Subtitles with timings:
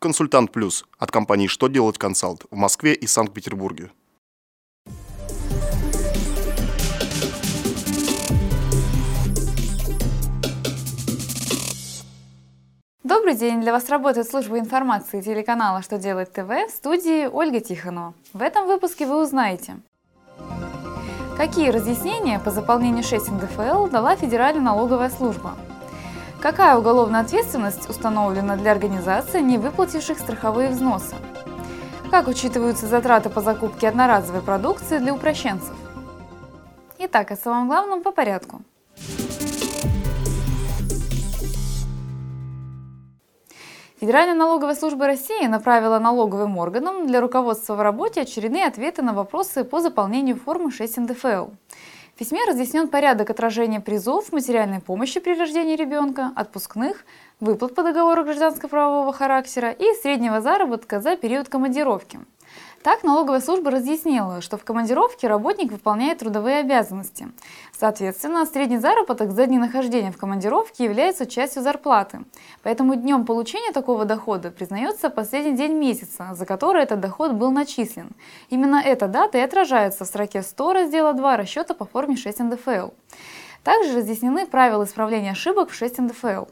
[0.00, 3.90] Консультант Плюс от компании «Что делать консалт» в Москве и Санкт-Петербурге.
[13.02, 13.60] Добрый день!
[13.60, 18.14] Для вас работает служба информации телеканала «Что делать ТВ» в студии Ольга Тихонова.
[18.32, 19.80] В этом выпуске вы узнаете,
[21.36, 25.56] какие разъяснения по заполнению 6 НДФЛ дала Федеральная налоговая служба,
[26.40, 31.16] какая уголовная ответственность установлена для организаций, не выплативших страховые взносы,
[32.10, 35.74] как учитываются затраты по закупке одноразовой продукции для упрощенцев.
[36.98, 38.62] Итак, о самом главном по порядку.
[44.00, 49.64] Федеральная налоговая служба России направила налоговым органам для руководства в работе очередные ответы на вопросы
[49.64, 51.48] по заполнению формы 6 НДФЛ.
[52.18, 57.04] В письме разъяснен порядок отражения призов, материальной помощи при рождении ребенка, отпускных,
[57.38, 62.18] выплат по договору гражданско-правового характера и среднего заработка за период командировки.
[62.82, 67.28] Так, налоговая служба разъяснила, что в командировке работник выполняет трудовые обязанности.
[67.72, 72.20] Соответственно, средний заработок за дни нахождения в командировке является частью зарплаты.
[72.62, 78.10] Поэтому днем получения такого дохода признается последний день месяца, за который этот доход был начислен.
[78.48, 82.90] Именно эта дата и отражается в строке 100 раздела 2 расчета по форме 6 НДФЛ.
[83.64, 86.44] Также разъяснены правила исправления ошибок в 6 НДФЛ.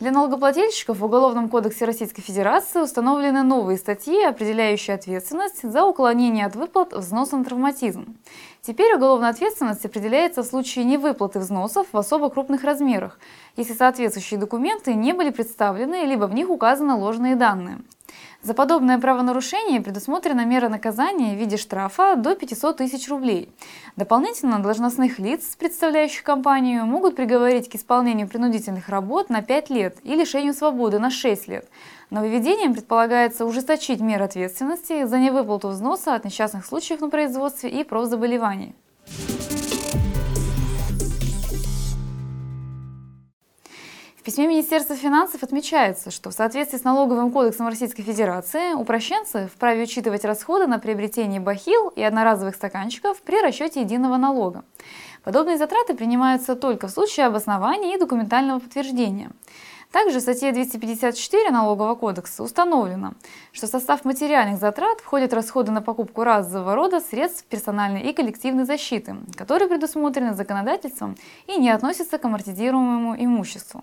[0.00, 6.54] Для налогоплательщиков в Уголовном кодексе Российской Федерации установлены новые статьи, определяющие ответственность за уклонение от
[6.54, 8.16] выплат взноса на травматизм.
[8.62, 13.18] Теперь уголовная ответственность определяется в случае невыплаты взносов в особо крупных размерах,
[13.56, 17.78] если соответствующие документы не были представлены, либо в них указаны ложные данные.
[18.40, 23.48] За подобное правонарушение предусмотрена мера наказания в виде штрафа до 500 тысяч рублей.
[23.96, 30.14] Дополнительно должностных лиц, представляющих компанию, могут приговорить к исполнению принудительных работ на 5 лет и
[30.14, 31.68] лишению свободы на 6 лет.
[32.10, 38.76] Нововведением предполагается ужесточить меры ответственности за невыплату взноса от несчастных случаев на производстве и профзаболеваний.
[44.28, 50.26] Письме Министерства финансов отмечается, что в соответствии с налоговым кодексом Российской Федерации упрощенцы вправе учитывать
[50.26, 54.64] расходы на приобретение бахил и одноразовых стаканчиков при расчете единого налога.
[55.24, 59.30] Подобные затраты принимаются только в случае обоснования и документального подтверждения.
[59.92, 63.14] Также в статье 254 Налогового кодекса установлено,
[63.52, 68.66] что в состав материальных затрат входят расходы на покупку разового рода средств персональной и коллективной
[68.66, 71.16] защиты, которые предусмотрены законодательством
[71.46, 73.82] и не относятся к амортизируемому имуществу.